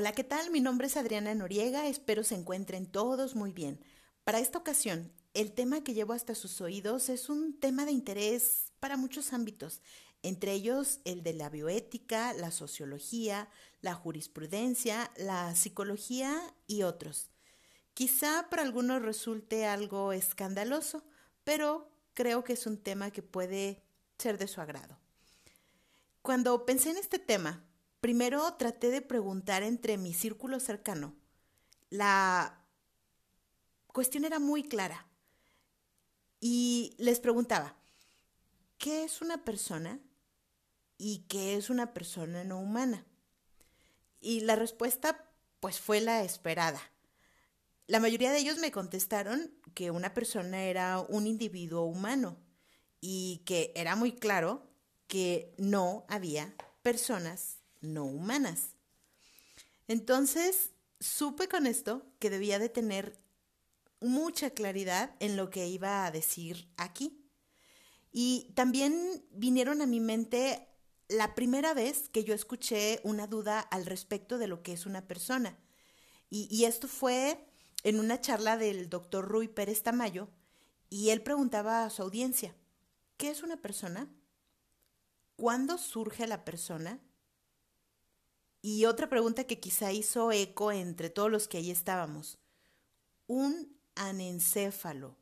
[0.00, 0.52] Hola, ¿qué tal?
[0.52, 3.80] Mi nombre es Adriana Noriega, espero se encuentren todos muy bien.
[4.22, 8.72] Para esta ocasión, el tema que llevo hasta sus oídos es un tema de interés
[8.78, 9.82] para muchos ámbitos,
[10.22, 13.48] entre ellos el de la bioética, la sociología,
[13.80, 17.30] la jurisprudencia, la psicología y otros.
[17.92, 21.02] Quizá para algunos resulte algo escandaloso,
[21.42, 23.82] pero creo que es un tema que puede
[24.16, 24.96] ser de su agrado.
[26.22, 27.64] Cuando pensé en este tema,
[28.00, 31.14] primero traté de preguntar entre mi círculo cercano.
[31.90, 32.64] La
[33.86, 35.06] cuestión era muy clara
[36.40, 37.76] y les preguntaba,
[38.78, 39.98] ¿qué es una persona
[40.96, 43.04] y qué es una persona no humana?
[44.20, 45.24] Y la respuesta
[45.60, 46.80] pues fue la esperada.
[47.86, 52.36] La mayoría de ellos me contestaron que una persona era un individuo humano
[53.00, 54.68] y que era muy claro
[55.06, 58.74] que no había personas no humanas.
[59.86, 63.18] Entonces, supe con esto que debía de tener
[64.00, 67.24] mucha claridad en lo que iba a decir aquí.
[68.12, 70.68] Y también vinieron a mi mente
[71.08, 75.06] la primera vez que yo escuché una duda al respecto de lo que es una
[75.06, 75.58] persona.
[76.30, 77.48] Y, esto fue
[77.84, 80.28] en una charla del doctor Rui Pérez Tamayo,
[80.90, 82.54] y él preguntaba a su audiencia,
[83.16, 84.10] ¿qué es una persona?
[85.36, 87.00] ¿Cuándo surge la persona?
[88.60, 92.38] Y otra pregunta que quizá hizo eco entre todos los que ahí estábamos.
[93.26, 95.16] ¿Un anencéfalo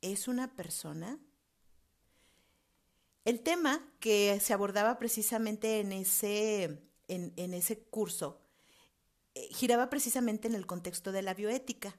[0.00, 1.18] es una persona?
[3.24, 8.40] El tema que se abordaba precisamente en ese, en, ese curso
[9.34, 11.98] eh, giraba precisamente en el contexto de la bioética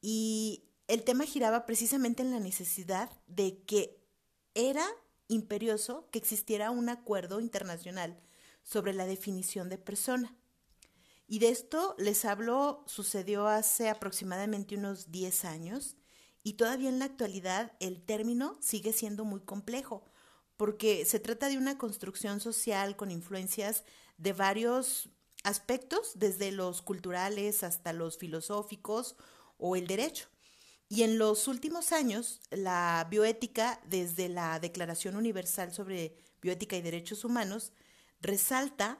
[0.00, 4.00] y el tema giraba precisamente en la necesidad de que
[4.54, 4.86] era
[5.28, 8.20] imperioso que existiera un acuerdo internacional
[8.62, 10.36] sobre la definición de persona.
[11.26, 15.96] Y de esto les hablo, sucedió hace aproximadamente unos 10 años
[16.42, 20.04] y todavía en la actualidad el término sigue siendo muy complejo
[20.60, 23.82] porque se trata de una construcción social con influencias
[24.18, 25.08] de varios
[25.42, 29.16] aspectos, desde los culturales hasta los filosóficos
[29.56, 30.28] o el derecho.
[30.86, 37.24] Y en los últimos años, la bioética, desde la Declaración Universal sobre Bioética y Derechos
[37.24, 37.72] Humanos,
[38.20, 38.98] resalta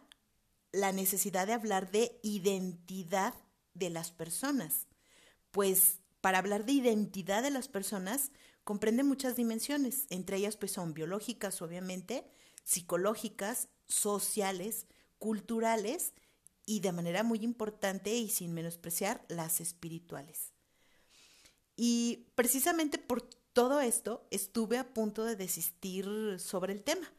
[0.72, 3.34] la necesidad de hablar de identidad
[3.74, 4.86] de las personas.
[5.50, 8.30] Pues para hablar de identidad de las personas,
[8.64, 12.24] comprende muchas dimensiones, entre ellas pues son biológicas, obviamente,
[12.64, 14.86] psicológicas, sociales,
[15.18, 16.12] culturales
[16.66, 20.52] y de manera muy importante y sin menospreciar las espirituales.
[21.74, 27.10] Y precisamente por todo esto estuve a punto de desistir sobre el tema,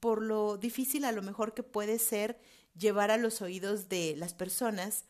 [0.00, 2.40] por lo difícil a lo mejor que puede ser
[2.76, 5.04] llevar a los oídos de las personas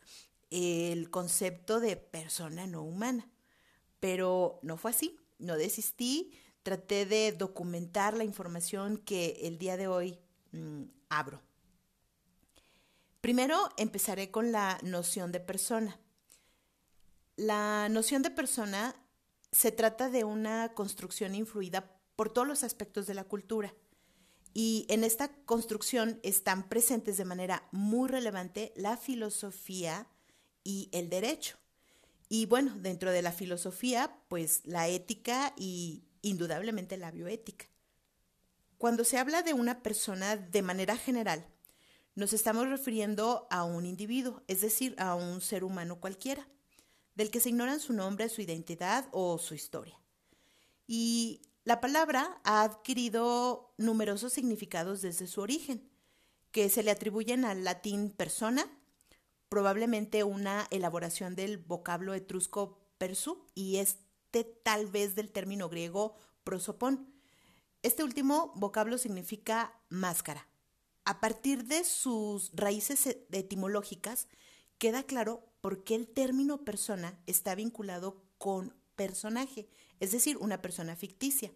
[0.49, 3.29] el concepto de persona no humana.
[3.99, 6.31] Pero no fue así no desistí,
[6.63, 10.19] traté de documentar la información que el día de hoy
[10.51, 11.41] mm, abro.
[13.19, 15.99] Primero empezaré con la noción de persona.
[17.35, 18.95] La noción de persona
[19.51, 23.73] se trata de una construcción influida por todos los aspectos de la cultura.
[24.53, 30.07] Y en esta construcción están presentes de manera muy relevante la filosofía
[30.63, 31.57] y el derecho.
[32.27, 37.65] Y bueno, dentro de la filosofía, pues la ética y indudablemente la bioética.
[38.77, 41.45] Cuando se habla de una persona de manera general,
[42.15, 46.47] nos estamos refiriendo a un individuo, es decir, a un ser humano cualquiera,
[47.15, 49.99] del que se ignoran su nombre, su identidad o su historia.
[50.87, 55.89] Y la palabra ha adquirido numerosos significados desde su origen,
[56.51, 58.65] que se le atribuyen al latín persona,
[59.47, 67.13] probablemente una elaboración del vocablo etrusco persu y este tal vez del término griego prosopón.
[67.83, 70.47] Este último vocablo significa máscara.
[71.05, 74.27] A partir de sus raíces e-, etimológicas,
[74.77, 79.67] queda claro por qué el término persona está vinculado con personaje,
[79.99, 81.51] es decir, una persona ficticia.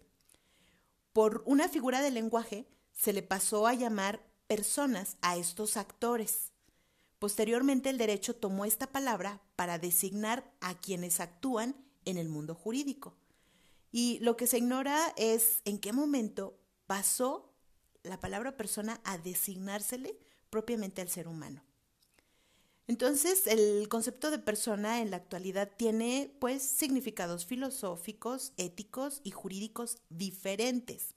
[1.12, 6.50] Por una figura del lenguaje se le pasó a llamar personas a estos actores.
[7.20, 13.16] Posteriormente el derecho tomó esta palabra para designar a quienes actúan en el mundo jurídico.
[13.92, 16.58] Y lo que se ignora es en qué momento
[16.88, 17.54] pasó
[18.02, 20.18] la palabra persona a designársele
[20.50, 21.65] propiamente al ser humano.
[22.88, 29.98] Entonces, el concepto de persona en la actualidad tiene pues significados filosóficos, éticos y jurídicos
[30.08, 31.16] diferentes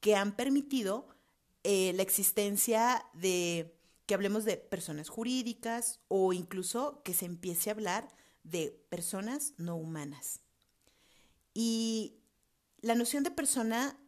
[0.00, 1.08] que han permitido
[1.64, 3.76] eh, la existencia de
[4.06, 8.08] que hablemos de personas jurídicas o incluso que se empiece a hablar
[8.44, 10.40] de personas no humanas.
[11.54, 12.20] Y
[12.80, 13.99] la noción de persona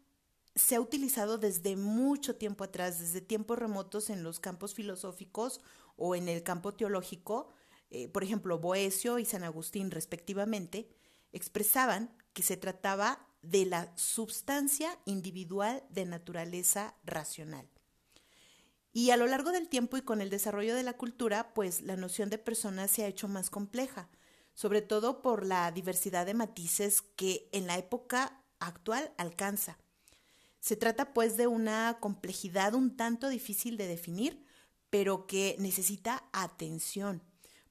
[0.54, 5.60] se ha utilizado desde mucho tiempo atrás, desde tiempos remotos en los campos filosóficos
[5.96, 7.49] o en el campo teológico.
[7.90, 10.88] Eh, por ejemplo, Boesio y San Agustín, respectivamente,
[11.32, 17.69] expresaban que se trataba de la substancia individual de naturaleza racional.
[18.93, 21.96] Y a lo largo del tiempo y con el desarrollo de la cultura, pues la
[21.96, 24.10] noción de persona se ha hecho más compleja,
[24.55, 29.78] sobre todo por la diversidad de matices que en la época actual alcanza.
[30.62, 34.46] Se trata pues de una complejidad un tanto difícil de definir,
[34.90, 37.22] pero que necesita atención,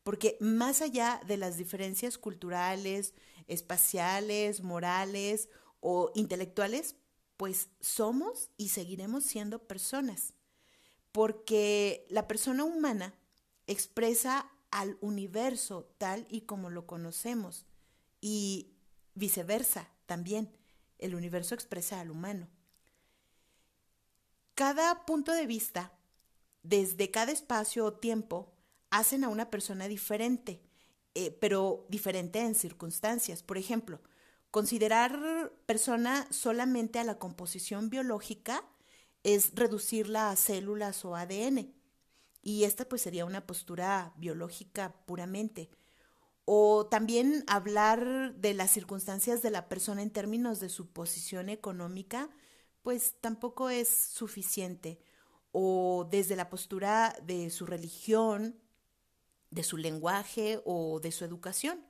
[0.04, 3.14] porque más allá de las diferencias culturales,
[3.48, 5.50] espaciales, morales
[5.80, 6.98] o intelectuales,
[7.38, 10.34] pues somos y seguiremos siendo personas
[11.12, 13.14] porque la persona humana
[13.68, 17.66] expresa al universo tal y como lo conocemos
[18.22, 18.74] y
[19.16, 20.56] viceversa también,
[20.98, 22.48] el universo expresa al humano.
[24.62, 25.92] Cada punto de vista,
[26.62, 28.54] desde cada espacio o tiempo,
[28.92, 30.62] hacen a una persona diferente,
[31.16, 33.42] eh, pero diferente en circunstancias.
[33.42, 34.02] Por ejemplo,
[34.52, 38.64] considerar persona solamente a la composición biológica
[39.24, 41.74] es reducirla a células o ADN.
[42.44, 45.72] Y esta pues sería una postura biológica puramente.
[46.46, 52.30] O también hablar de las circunstancias de la persona en términos de su posición económica,
[52.82, 55.00] pues tampoco es suficiente.
[55.52, 58.60] O desde la postura de su religión,
[59.50, 61.86] de su lenguaje o de su educación.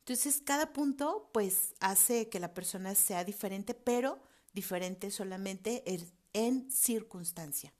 [0.00, 4.20] Entonces, cada punto pues hace que la persona sea diferente, pero
[4.52, 5.82] diferente solamente
[6.32, 7.72] en circunstancia.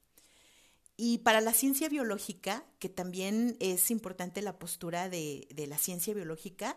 [0.96, 6.14] Y para la ciencia biológica, que también es importante la postura de, de, la ciencia
[6.14, 6.76] biológica,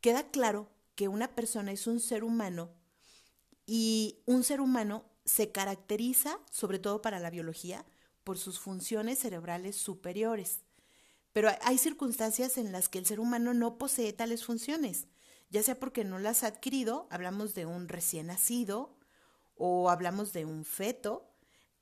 [0.00, 2.70] queda claro que una persona es un ser humano
[3.66, 7.84] y un ser humano se caracteriza, sobre todo para la biología,
[8.24, 10.62] por sus funciones cerebrales superiores.
[11.32, 15.08] Pero hay circunstancias en las que el ser humano no posee tales funciones,
[15.50, 18.96] ya sea porque no las ha adquirido, hablamos de un recién nacido,
[19.56, 21.30] o hablamos de un feto,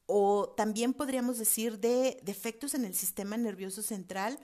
[0.07, 4.39] o también podríamos decir de defectos en el sistema nervioso central,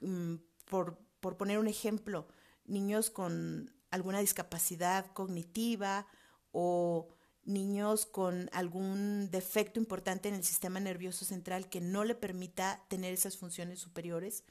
[0.00, 2.28] mm, por, por poner un ejemplo,
[2.64, 6.06] niños con alguna discapacidad cognitiva
[6.52, 7.08] o
[7.44, 13.12] niños con algún defecto importante en el sistema nervioso central que no le permita tener
[13.12, 14.44] esas funciones superiores,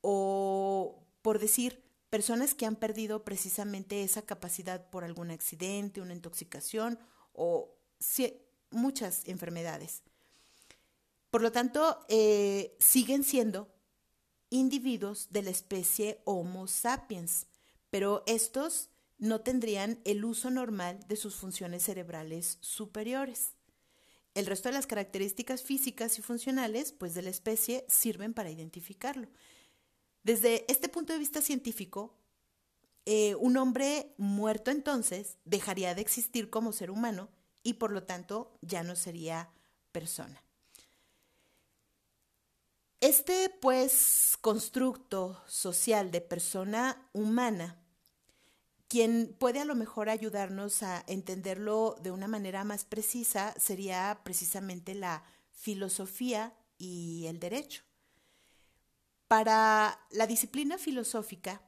[0.00, 6.98] o por decir, personas que han perdido precisamente esa capacidad por algún accidente, una intoxicación
[7.32, 7.74] o
[8.70, 10.02] muchas enfermedades.
[11.30, 13.68] Por lo tanto, eh, siguen siendo
[14.50, 17.46] individuos de la especie Homo sapiens,
[17.90, 23.54] pero estos no tendrían el uso normal de sus funciones cerebrales superiores.
[24.34, 29.28] El resto de las características físicas y funcionales pues, de la especie sirven para identificarlo.
[30.22, 32.18] Desde este punto de vista científico,
[33.06, 37.30] eh, un hombre muerto entonces dejaría de existir como ser humano
[37.62, 39.50] y por lo tanto ya no sería
[39.92, 40.42] persona.
[43.00, 47.78] Este pues constructo social de persona humana,
[48.88, 54.94] quien puede a lo mejor ayudarnos a entenderlo de una manera más precisa sería precisamente
[54.94, 57.82] la filosofía y el derecho.
[59.28, 61.62] Para la disciplina filosófica,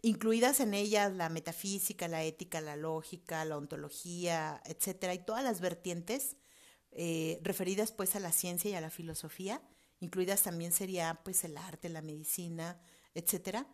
[0.00, 5.60] incluidas en ellas la metafísica, la ética, la lógica, la ontología, etcétera, y todas las
[5.60, 6.36] vertientes
[6.92, 9.60] eh, referidas pues a la ciencia y a la filosofía,
[10.00, 12.80] incluidas también sería pues el arte, la medicina,
[13.14, 13.66] etcétera,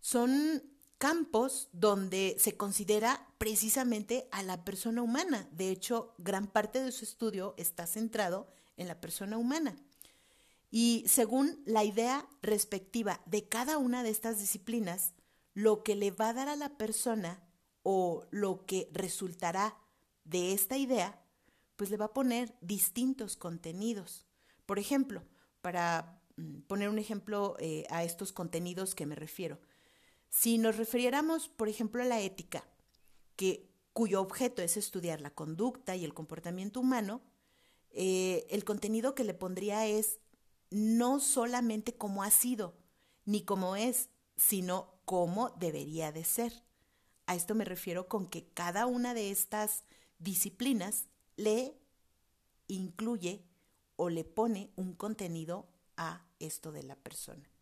[0.00, 0.62] son
[0.98, 5.48] campos donde se considera precisamente a la persona humana.
[5.52, 9.76] De hecho, gran parte de su estudio está centrado en la persona humana.
[10.70, 15.12] Y según la idea respectiva de cada una de estas disciplinas,
[15.52, 17.40] lo que le va a dar a la persona
[17.84, 19.76] o lo que resultará
[20.24, 21.22] de esta idea,
[21.76, 24.26] pues le va a poner distintos contenidos.
[24.66, 25.22] Por ejemplo,
[25.60, 29.60] para mm, poner un ejemplo eh, a estos contenidos que me refiero,
[30.34, 32.66] si nos refiriéramos, por ejemplo, a la ética,
[33.36, 37.22] que, cuyo objeto es estudiar la conducta y el comportamiento humano,
[37.92, 40.18] eh, el contenido que le pondría es
[40.70, 42.74] no solamente cómo ha sido,
[43.24, 46.64] ni cómo es, sino cómo debería de ser.
[47.26, 49.84] A esto me refiero con que cada una de estas
[50.18, 51.78] disciplinas le
[52.66, 53.44] incluye
[53.94, 57.53] o le pone un contenido a esto de la persona.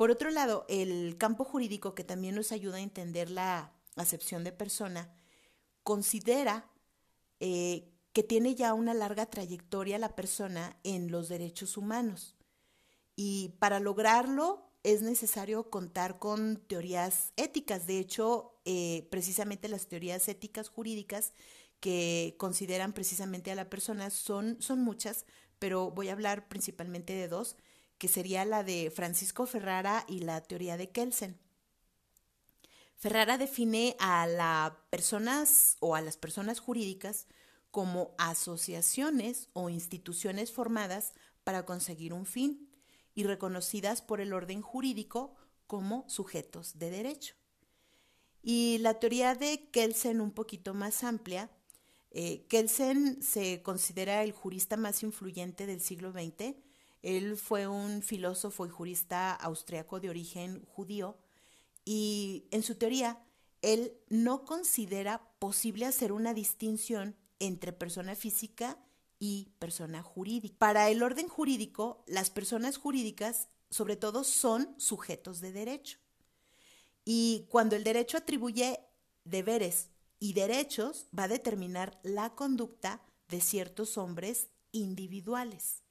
[0.00, 4.50] Por otro lado, el campo jurídico, que también nos ayuda a entender la acepción de
[4.50, 5.14] persona,
[5.82, 6.70] considera
[7.38, 12.34] eh, que tiene ya una larga trayectoria la persona en los derechos humanos.
[13.14, 17.86] Y para lograrlo es necesario contar con teorías éticas.
[17.86, 21.34] De hecho, eh, precisamente las teorías éticas jurídicas
[21.78, 25.26] que consideran precisamente a la persona son, son muchas,
[25.58, 27.58] pero voy a hablar principalmente de dos,
[28.00, 31.38] que sería la de Francisco Ferrara y la teoría de Kelsen.
[32.96, 37.26] Ferrara define a las personas o a las personas jurídicas
[37.70, 41.12] como asociaciones o instituciones formadas
[41.44, 42.70] para conseguir un fin
[43.14, 47.34] y reconocidas por el orden jurídico como sujetos de derecho.
[48.42, 51.50] Y la teoría de Kelsen un poquito más amplia,
[52.12, 56.54] eh, Kelsen se considera el jurista más influyente del siglo XX.
[57.02, 61.18] Él fue un filósofo y jurista austriaco de origen judío
[61.84, 63.24] y en su teoría
[63.62, 68.78] él no considera posible hacer una distinción entre persona física
[69.18, 70.56] y persona jurídica.
[70.58, 75.98] Para el orden jurídico, las personas jurídicas sobre todo son sujetos de derecho.
[77.04, 78.80] Y cuando el derecho atribuye
[79.24, 85.82] deberes y derechos, va a determinar la conducta de ciertos hombres individuales.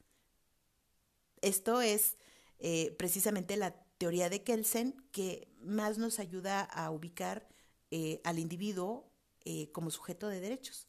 [1.41, 2.17] Esto es
[2.60, 7.48] eh, precisamente la teoría de Kelsen que más nos ayuda a ubicar
[7.91, 9.10] eh, al individuo
[9.46, 10.88] eh, como sujeto de derechos.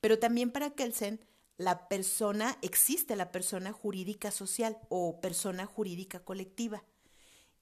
[0.00, 1.20] Pero también para Kelsen,
[1.56, 6.84] la persona, existe la persona jurídica social o persona jurídica colectiva.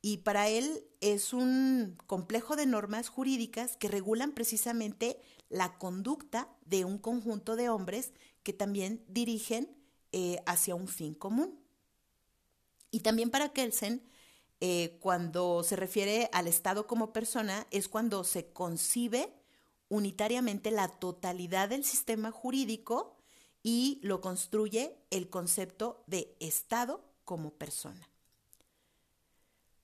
[0.02, 6.84] Y para él es un complejo de normas jurídicas que regulan precisamente la conducta de
[6.84, 9.74] un conjunto de hombres que también dirigen
[10.46, 11.65] hacia un fin común.
[12.90, 14.02] Y también para Kelsen,
[14.60, 19.32] eh, cuando se refiere al Estado como persona, es cuando se concibe
[19.88, 23.16] unitariamente la totalidad del sistema jurídico
[23.62, 28.08] y lo construye el concepto de Estado como persona.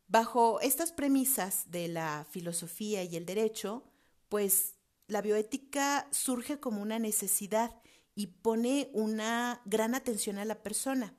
[0.08, 3.82] Bajo estas premisas de la filosofía y el derecho,
[4.28, 4.74] pues
[5.06, 7.74] la bioética surge como una necesidad
[8.14, 11.14] y pone una gran atención a la persona.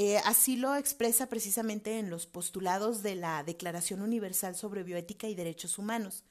[0.00, 5.34] Eh, así lo expresa precisamente en los postulados de la Declaración Universal sobre Bioética y
[5.34, 6.22] Derechos Humanos,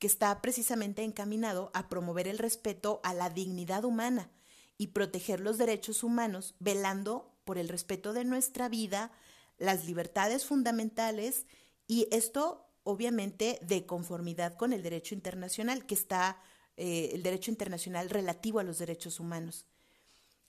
[0.00, 4.28] que está precisamente encaminado a promover el respeto a la dignidad humana
[4.76, 9.12] y proteger los derechos humanos, velando por el respeto de nuestra vida,
[9.56, 11.46] las libertades fundamentales
[11.86, 16.42] y esto obviamente de conformidad con el derecho internacional, que está
[16.76, 19.64] eh, el derecho internacional relativo a los derechos humanos.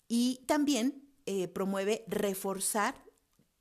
[0.08, 2.96] Y también eh, promueve reforzar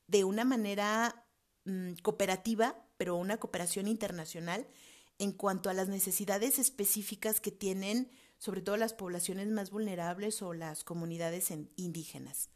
[0.06, 1.26] de una manera
[1.64, 4.66] mm, cooperativa, pero una cooperación internacional,
[5.18, 10.52] en cuanto a las necesidades específicas que tienen sobre todo las poblaciones más vulnerables o
[10.52, 12.50] las comunidades indígenas.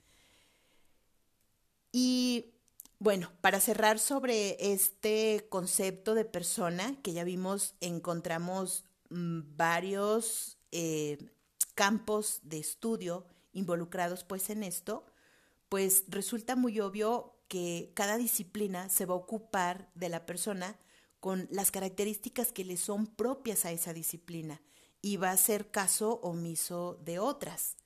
[1.92, 2.56] Y
[2.98, 11.18] bueno, para cerrar sobre este concepto de persona que ya vimos, encontramos mm, varios eh,
[11.76, 13.24] campos de estudio
[13.56, 15.06] involucrados pues en esto,
[15.68, 20.78] pues resulta muy obvio que cada disciplina se va a ocupar de la persona
[21.20, 24.60] con las características que le son propias a esa disciplina
[25.02, 27.76] y va a ser caso omiso de otras.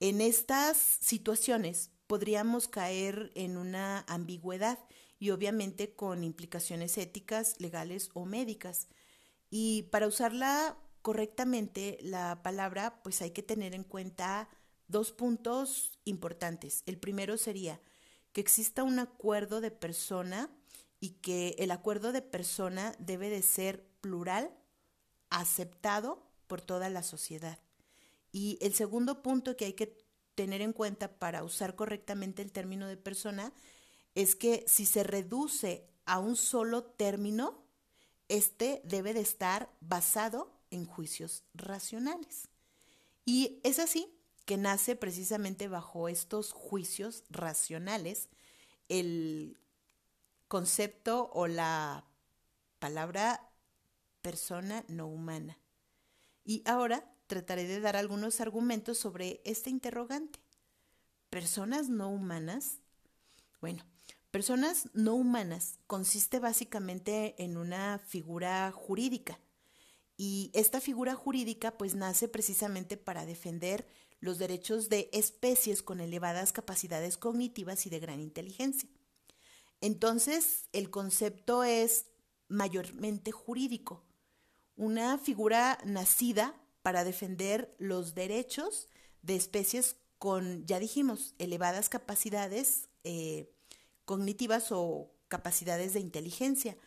[0.00, 4.78] En estas situaciones podríamos caer en una ambigüedad
[5.18, 8.88] y obviamente con implicaciones éticas, legales o médicas.
[9.50, 14.48] Y para usarla correctamente la palabra, pues hay que tener en cuenta
[14.88, 16.82] dos puntos importantes.
[16.86, 17.80] El primero sería
[18.32, 20.50] que exista un acuerdo de persona
[21.00, 24.50] y que el acuerdo de persona debe de ser plural,
[25.30, 27.58] aceptado por toda la sociedad.
[28.32, 29.96] Y el segundo punto que hay que
[30.34, 33.52] tener en cuenta para usar correctamente el término de persona
[34.14, 37.62] es que si se reduce a un solo término,
[38.28, 42.48] este debe de estar basado en juicios racionales.
[43.24, 44.12] Y es así
[44.44, 48.28] que nace precisamente bajo estos juicios racionales
[48.88, 49.58] el
[50.48, 52.04] concepto o la
[52.78, 53.50] palabra
[54.22, 55.58] persona no humana.
[56.44, 60.40] Y ahora trataré de dar algunos argumentos sobre este interrogante.
[61.30, 62.80] ¿Personas no humanas?
[63.60, 63.84] Bueno,
[64.30, 69.40] personas no humanas consiste básicamente en una figura jurídica
[70.16, 73.86] Y esta figura jurídica pues nace precisamente para defender
[74.24, 78.88] los derechos de especies con elevadas capacidades cognitivas y de gran inteligencia.
[79.82, 82.06] Entonces, el concepto es
[82.48, 84.02] mayormente jurídico,
[84.76, 88.88] una figura nacida para defender los derechos
[89.20, 93.52] de especies con, ya dijimos, elevadas capacidades eh,
[94.06, 96.78] cognitivas o capacidades de inteligencia.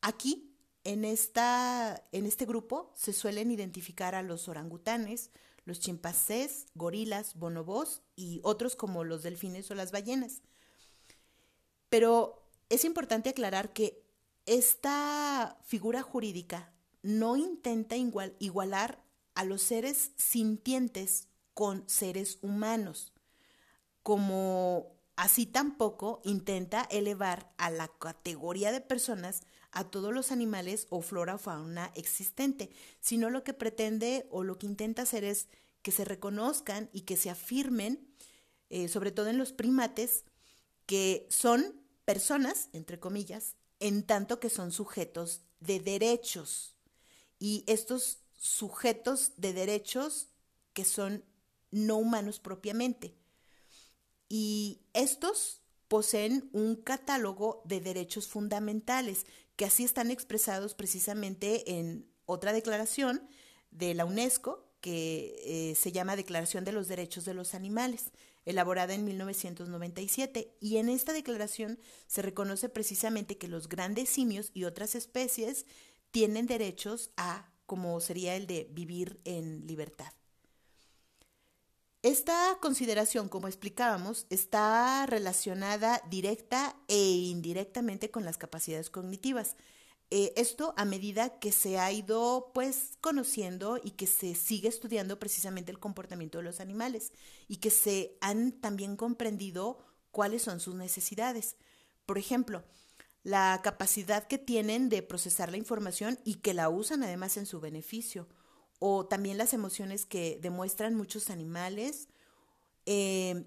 [0.00, 0.54] Aquí,
[0.84, 5.30] en, esta, en este grupo, se suelen identificar a los orangutanes,
[5.68, 10.40] los chimpancés, gorilas, bonobos y otros como los delfines o las ballenas.
[11.90, 14.02] Pero es importante aclarar que
[14.46, 16.72] esta figura jurídica
[17.02, 23.12] no intenta igualar a los seres sintientes con seres humanos,
[24.02, 31.02] como así tampoco intenta elevar a la categoría de personas a todos los animales o
[31.02, 32.70] flora o fauna existente,
[33.00, 35.48] sino lo que pretende o lo que intenta hacer es
[35.82, 38.08] que se reconozcan y que se afirmen,
[38.70, 40.24] eh, sobre todo en los primates,
[40.86, 46.76] que son personas, entre comillas, en tanto que son sujetos de derechos.
[47.38, 50.28] Y estos sujetos de derechos
[50.72, 51.24] que son
[51.70, 53.14] no humanos propiamente.
[54.28, 59.26] Y estos poseen un catálogo de derechos fundamentales
[59.58, 63.28] que así están expresados precisamente en otra declaración
[63.72, 68.12] de la UNESCO que eh, se llama Declaración de los Derechos de los Animales,
[68.44, 70.54] elaborada en 1997.
[70.60, 75.66] Y en esta declaración se reconoce precisamente que los grandes simios y otras especies
[76.12, 80.12] tienen derechos a, como sería el de vivir en libertad.
[82.02, 89.56] Esta consideración, como explicábamos, está relacionada directa e indirectamente con las capacidades cognitivas.
[90.10, 95.18] Eh, esto a medida que se ha ido pues conociendo y que se sigue estudiando
[95.18, 97.12] precisamente el comportamiento de los animales
[97.48, 99.78] y que se han también comprendido
[100.12, 101.56] cuáles son sus necesidades.
[102.06, 102.64] Por ejemplo,
[103.24, 107.58] la capacidad que tienen de procesar la información y que la usan además en su
[107.60, 108.28] beneficio
[108.78, 112.08] o también las emociones que demuestran muchos animales,
[112.86, 113.44] eh,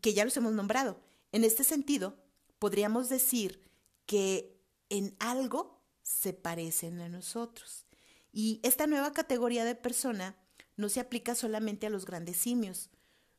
[0.00, 1.00] que ya los hemos nombrado.
[1.32, 2.16] En este sentido,
[2.58, 3.60] podríamos decir
[4.06, 7.86] que en algo se parecen a nosotros.
[8.32, 10.36] Y esta nueva categoría de persona
[10.76, 12.90] no se aplica solamente a los grandes simios.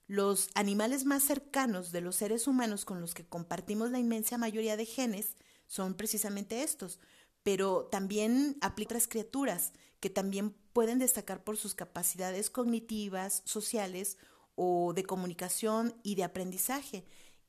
[0.08, 4.76] Los animales más cercanos de los seres humanos con los que compartimos la inmensa mayoría
[4.76, 7.00] de genes son precisamente estos,
[7.44, 14.18] pero también aplica a otras criaturas que también pueden destacar por sus capacidades cognitivas, sociales
[14.56, 17.06] o de comunicación y de aprendizaje,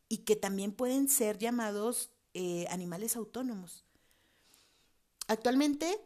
[0.09, 3.85] y que también pueden ser llamados eh, animales autónomos.
[5.27, 5.99] Actualmente,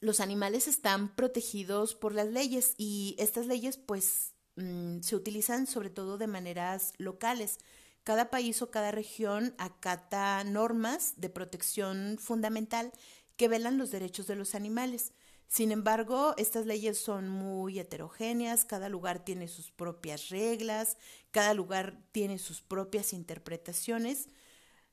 [0.00, 5.90] los animales están protegidos por las leyes y estas leyes pues mm, se utilizan sobre
[5.90, 7.58] todo de maneras locales.
[8.02, 12.92] Cada país o cada región acata normas de protección fundamental
[13.36, 15.12] que velan los derechos de los animales.
[15.48, 20.98] Sin embargo, estas leyes son muy heterogéneas, cada lugar tiene sus propias reglas,
[21.30, 24.28] cada lugar tiene sus propias interpretaciones.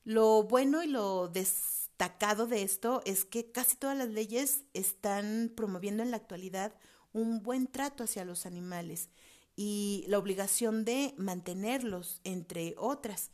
[0.02, 6.02] Lo bueno y lo destacado de esto es que casi todas las leyes están promoviendo
[6.02, 6.74] en la actualidad
[7.12, 9.10] un buen trato hacia los animales
[9.56, 13.30] y la obligación de mantenerlos, entre otras.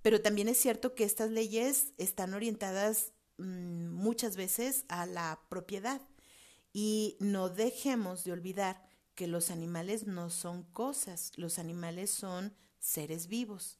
[0.00, 6.00] Pero también es cierto que estas leyes están orientadas mm, muchas veces a la propiedad
[6.74, 8.84] y no dejemos de olvidar
[9.14, 13.78] que los animales no son cosas, los animales son seres vivos.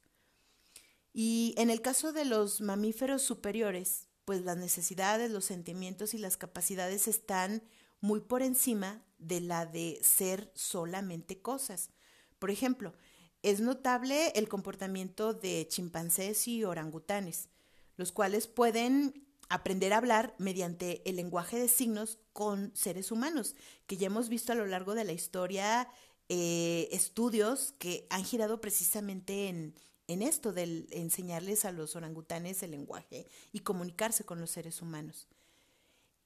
[1.13, 6.37] Y en el caso de los mamíferos superiores, pues las necesidades, los sentimientos y las
[6.37, 7.65] capacidades están
[8.01, 11.91] muy por encima de la de ser solamente cosas.
[12.39, 12.95] Por ejemplo,
[13.43, 17.49] es notable el comportamiento de chimpancés y orangutanes,
[17.97, 23.97] los cuales pueden aprender a hablar mediante el lenguaje de signos con seres humanos, que
[23.97, 25.89] ya hemos visto a lo largo de la historia
[26.29, 29.75] eh, estudios que han girado precisamente en,
[30.09, 35.29] en esto del enseñarles a los orangutanes el lenguaje y comunicarse con los seres humanos.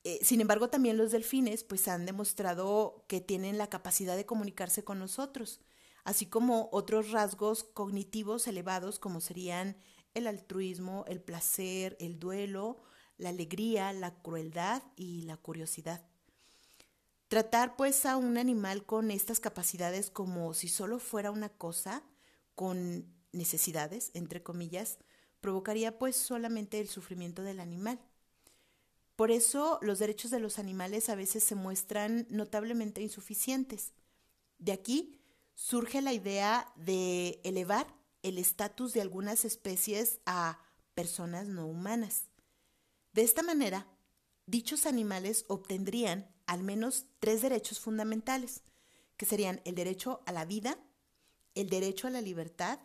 [0.04, 4.85] Eh, sin embargo, también los delfines pues han demostrado que tienen la capacidad de comunicarse
[4.85, 5.61] con nosotros,
[6.04, 9.76] así como otros rasgos cognitivos elevados como serían
[10.14, 12.78] el altruismo, el placer, el duelo
[13.18, 16.02] la alegría, la crueldad y la curiosidad.
[17.28, 22.02] Tratar pues a un animal con estas capacidades como si solo fuera una cosa,
[22.54, 24.98] con necesidades, entre comillas,
[25.40, 28.00] provocaría pues solamente el sufrimiento del animal.
[29.14, 33.92] Por eso los derechos de los animales a veces se muestran notablemente insuficientes.
[34.59, 35.20] De aquí
[35.54, 40.61] surge la idea de elevar el estatus de algunas especies a
[40.94, 42.27] personas no humanas.
[43.12, 43.86] De esta manera,
[44.46, 48.62] dichos animales obtendrían al menos tres derechos fundamentales,
[49.16, 50.78] que serían el derecho a la vida,
[51.54, 52.80] el derecho a la libertad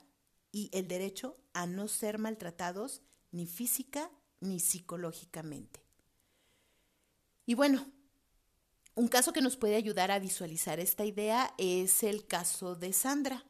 [0.51, 5.81] y el derecho a no ser maltratados ni física ni psicológicamente.
[7.45, 7.85] Y bueno,
[8.95, 13.45] un caso que nos puede ayudar a visualizar esta idea es el caso de Sandra,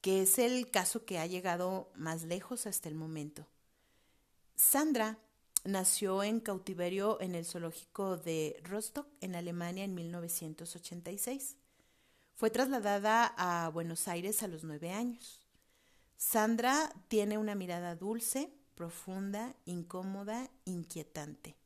[0.00, 3.46] que es el caso que ha llegado más lejos hasta el momento.
[4.56, 5.18] Sandra
[5.64, 11.56] nació en cautiverio en el zoológico de Rostock, en Alemania, en 1986.
[12.34, 15.46] Fue trasladada a Buenos Aires a los nueve años.
[16.16, 21.56] Sandra tiene una mirada dulce, profunda, incómoda, inquietante.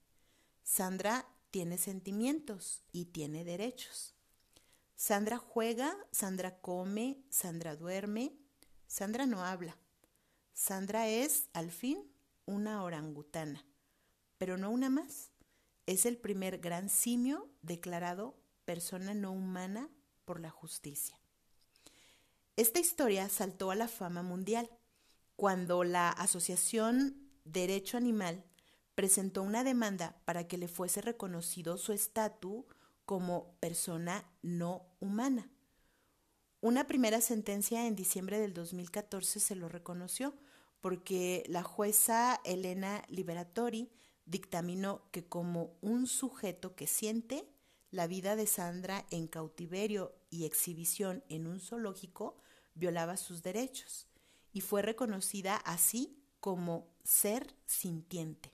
[0.63, 4.15] Sandra tiene sentimientos y tiene derechos.
[4.97, 8.33] Sandra juega, Sandra come, Sandra duerme,
[8.87, 9.77] Sandra no habla.
[10.53, 12.11] Sandra es, al fin,
[12.47, 13.65] una orangutana
[14.39, 15.31] pero no una más.
[15.87, 19.91] Es el primer gran simio declarado persona no humana
[20.25, 21.19] por la justicia.
[22.57, 24.71] Esta historia saltó a la fama mundial
[25.37, 28.45] cuando la Asociación Derecho Animal
[28.95, 32.65] presentó una demanda para que le fuese reconocido su estatus
[33.05, 35.51] como persona no humana.
[36.61, 40.35] Una primera sentencia en diciembre del 2014 se lo reconoció
[40.81, 43.91] porque la jueza Elena Liberatori
[44.27, 47.49] dictaminó que como un sujeto que siente,
[47.91, 52.37] la vida de Sandra en cautiverio y exhibición en un zoológico
[52.75, 54.09] violaba sus derechos
[54.53, 58.53] y fue reconocida así como ser sintiente,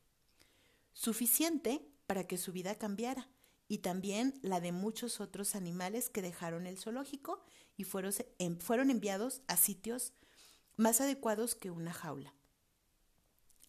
[0.92, 3.28] suficiente para que su vida cambiara
[3.66, 7.44] y también la de muchos otros animales que dejaron el zoológico
[7.76, 8.12] y fueron,
[8.59, 10.12] fueron enviados a sitios
[10.76, 12.35] más adecuados que una jaula.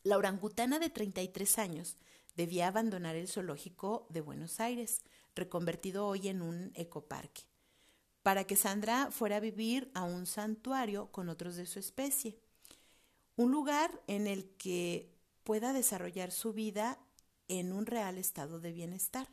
[0.04, 1.96] La orangutana de 33 años
[2.36, 5.02] debía abandonar el zoológico de Buenos Aires,
[5.36, 7.44] reconvertido hoy en un ecoparque,
[8.24, 12.40] para que Sandra fuera a vivir a un santuario con otros de su especie,
[13.36, 16.98] un lugar en el que pueda desarrollar su vida
[17.48, 19.28] en un real estado de bienestar.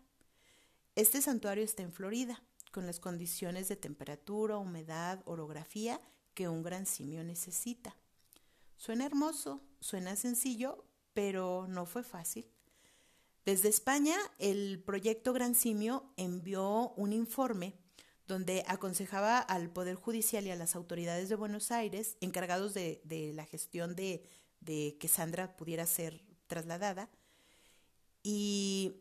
[0.96, 5.98] Este santuario está en Florida, con las condiciones de temperatura, humedad, orografía
[6.34, 7.96] que un gran simio necesita.
[8.78, 12.48] Suena hermoso, suena sencillo, pero no fue fácil.
[13.44, 17.74] Desde España, el proyecto Gran Simio envió un informe
[18.28, 23.02] donde aconsejaba al Poder Judicial y a las autoridades de Buenos Aires, encargados de,
[23.34, 24.22] la gestión de,
[24.60, 27.10] de que Sandra pudiera ser trasladada,
[28.22, 28.92] y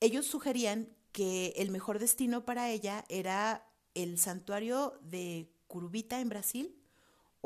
[0.00, 6.83] ellos sugerían que el mejor destino para ella era el santuario de Curubita en Brasil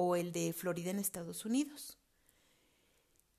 [0.00, 1.98] o el de Florida en Estados Unidos.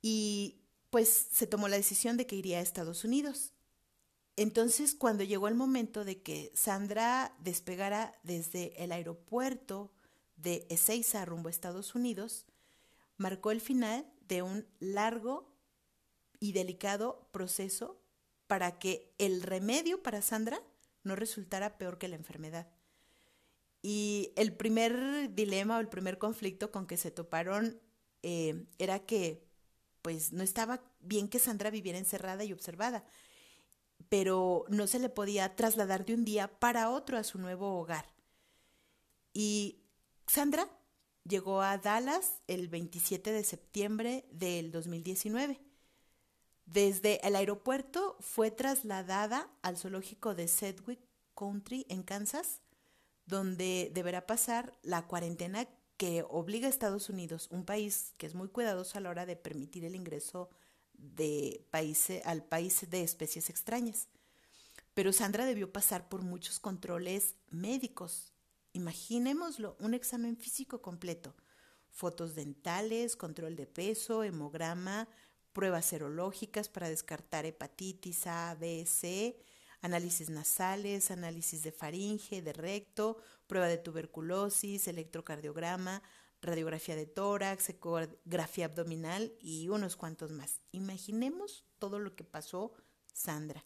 [0.01, 3.53] Y pues se tomó la decisión de que iría a Estados Unidos.
[4.35, 9.89] Entonces, cuando llegó el momento de que Sandra despegara desde el aeropuerto
[10.35, 12.45] de Ezeiza rumbo a Estados Unidos,
[13.15, 15.49] marcó el final de un largo
[16.41, 18.01] y delicado proceso
[18.47, 20.61] para que el remedio para Sandra
[21.03, 22.67] no resultara peor que la enfermedad.
[23.81, 27.79] Y el primer dilema o el primer conflicto con que se toparon
[28.23, 29.47] eh, era que
[30.01, 33.03] pues no estaba bien que Sandra viviera encerrada y observada,
[34.07, 38.05] pero no se le podía trasladar de un día para otro a su nuevo hogar.
[39.33, 39.83] Y
[40.27, 40.69] Sandra
[41.23, 45.61] llegó a Dallas el 27 de septiembre del 2019.
[46.65, 51.01] Desde el aeropuerto fue trasladada al zoológico de Sedgwick
[51.35, 52.61] Country en Kansas,
[53.29, 58.49] donde deberá pasar la cuarentena que obliga a Estados Unidos, un país que es muy
[58.49, 60.49] cuidadoso a la hora de permitir el ingreso
[60.93, 64.07] de países, al país de especies extrañas.
[64.95, 68.33] Pero Sandra debió pasar por muchos controles médicos.
[68.73, 71.35] Imaginémoslo, un examen físico completo,
[71.91, 75.07] fotos dentales, control de peso, hemograma,
[75.53, 79.39] pruebas serológicas para descartar hepatitis A, B, C,
[79.81, 86.01] análisis nasales, análisis de faringe, de recto, prueba de tuberculosis, electrocardiograma,
[86.41, 90.59] radiografía de tórax, ecografía abdominal y unos cuantos más.
[90.71, 92.73] Imaginemos todo lo que pasó
[93.13, 93.65] Sandra.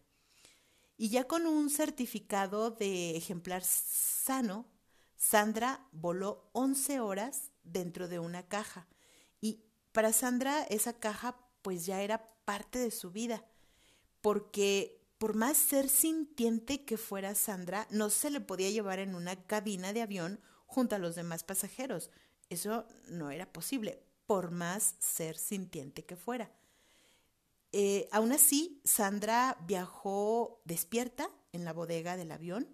[0.97, 4.67] Y ya con un certificado de ejemplar sano,
[5.15, 8.87] Sandra voló 11 horas dentro de una caja.
[9.41, 13.45] Y para Sandra esa caja pues ya era parte de su vida
[14.21, 19.37] porque por más ser sintiente que fuera Sandra, no se le podía llevar en una
[19.37, 22.11] cabina de avión junto a los demás pasajeros.
[22.49, 26.51] Eso no era posible, por más ser sintiente que fuera.
[27.71, 32.67] Eh, aún así, Sandra viajó despierta en la bodega del avión,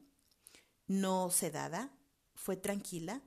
[0.88, 1.94] no sedada,
[2.34, 3.22] fue tranquila,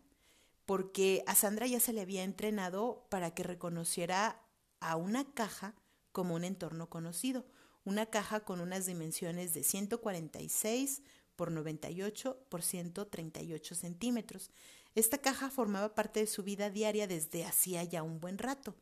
[0.67, 4.43] porque a Sandra ya se le había entrenado para que reconociera
[4.81, 5.77] a una caja
[6.11, 7.47] como un entorno conocido,
[7.85, 11.03] una caja con unas dimensiones de 146
[11.37, 14.51] por 98 por 138 centímetros.
[14.95, 18.77] Esta caja formaba parte de su vida diaria desde hacía ya un buen rato.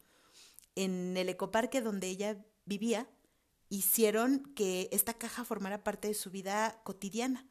[0.75, 3.09] En el ecoparque donde ella vivía,
[3.69, 7.47] hicieron que esta caja formara parte de su vida cotidiana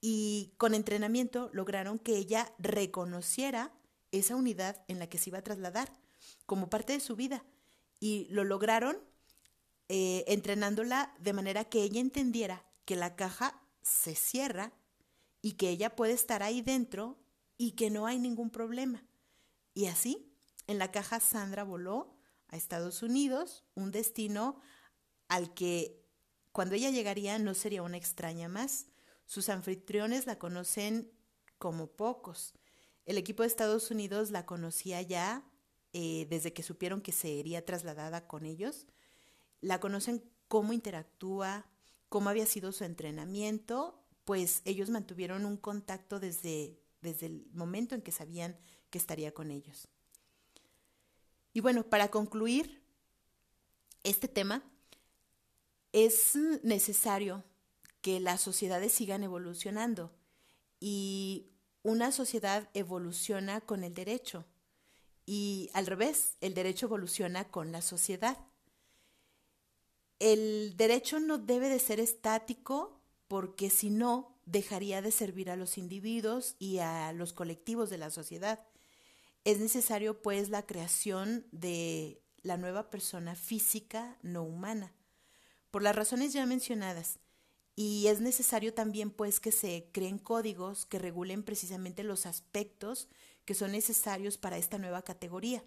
[0.00, 3.72] y con entrenamiento lograron que ella reconociera
[4.12, 5.92] esa unidad en la que se iba a trasladar
[6.46, 7.44] como parte de su vida
[8.00, 8.98] y lo lograron
[9.92, 14.72] eh, entrenándola de manera que ella entendiera que la caja se cierra
[15.42, 17.18] y que ella puede estar ahí dentro
[17.56, 19.04] y que no hay ningún problema.
[19.74, 20.32] Y así,
[20.68, 24.60] en la caja Sandra voló a Estados Unidos, un destino
[25.26, 26.06] al que
[26.52, 28.86] cuando ella llegaría no sería una extraña más.
[29.26, 31.10] Sus anfitriones la conocen
[31.58, 32.54] como pocos.
[33.06, 35.44] El equipo de Estados Unidos la conocía ya
[35.92, 38.86] eh, desde que supieron que se iría trasladada con ellos.
[39.60, 41.66] La conocen cómo interactúa,
[42.08, 48.02] cómo había sido su entrenamiento, pues ellos mantuvieron un contacto desde, desde el momento en
[48.02, 48.56] que sabían
[48.90, 49.88] que estaría con ellos.
[51.52, 52.82] Y bueno, para concluir
[54.02, 54.62] este tema,
[55.92, 57.44] es necesario
[58.00, 60.12] que las sociedades sigan evolucionando
[60.78, 61.50] y
[61.82, 64.46] una sociedad evoluciona con el derecho
[65.32, 68.36] y al revés, el derecho evoluciona con la sociedad.
[70.20, 75.78] El derecho no debe de ser estático porque si no, dejaría de servir a los
[75.78, 78.60] individuos y a los colectivos de la sociedad.
[79.44, 84.92] Es necesario, pues, la creación de la nueva persona física no humana,
[85.70, 87.18] por las razones ya mencionadas.
[87.76, 93.08] Y es necesario también, pues, que se creen códigos que regulen precisamente los aspectos
[93.46, 95.64] que son necesarios para esta nueva categoría,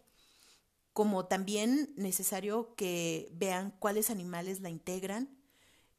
[0.93, 5.29] como también necesario que vean cuáles animales la integran,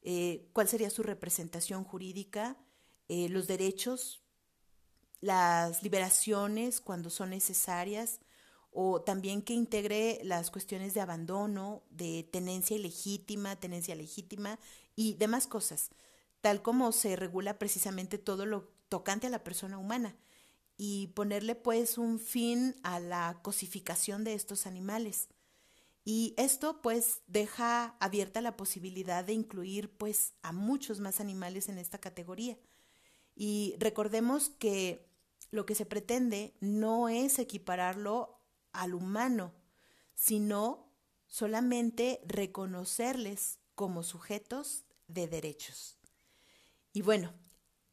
[0.01, 2.57] eh, cuál sería su representación jurídica,
[3.07, 4.25] eh, los derechos
[5.25, 8.19] las liberaciones cuando son necesarias
[8.71, 14.59] o también que integre las cuestiones de abandono, de tenencia ilegítima, tenencia legítima
[14.95, 15.89] y demás cosas,
[16.41, 20.15] tal como se regula precisamente todo lo tocante a la persona humana
[20.77, 25.29] y ponerle pues un fin a la cosificación de estos animales.
[26.03, 31.77] Y esto pues deja abierta la posibilidad de incluir pues a muchos más animales en
[31.77, 32.57] esta categoría.
[33.35, 35.09] Y recordemos que
[35.51, 38.39] lo que se pretende no es equipararlo
[38.71, 39.53] al humano,
[40.13, 40.91] sino
[41.27, 45.97] solamente reconocerles como sujetos de derechos.
[46.93, 47.33] Y bueno,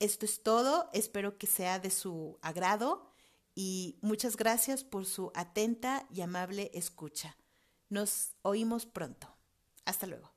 [0.03, 3.07] esto es todo, espero que sea de su agrado
[3.55, 7.37] y muchas gracias por su atenta y amable escucha.
[7.89, 9.29] Nos oímos pronto.
[9.85, 10.32] Hasta luego.